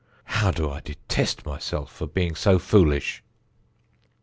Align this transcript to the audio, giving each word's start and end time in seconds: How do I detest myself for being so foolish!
How 0.23 0.49
do 0.49 0.67
I 0.71 0.79
detest 0.79 1.45
myself 1.45 1.91
for 1.93 2.07
being 2.07 2.33
so 2.33 2.57
foolish! 2.57 3.21